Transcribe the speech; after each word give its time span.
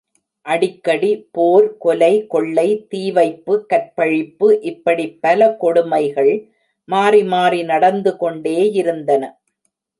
அடிக்கடி 0.45 1.09
போர் 1.31 1.67
கொலை 1.77 2.27
கொள்ளை 2.27 2.87
தீவைப்பு 2.91 3.53
கற்பழிப்பு 3.65 4.47
இப்படிப் 4.61 5.21
பல 5.21 5.51
கொடுமைகள் 5.55 6.33
மாறி 6.89 7.23
மாறி 7.25 7.61
நடந்துகொண்டேயிருந்தன. 7.63 9.23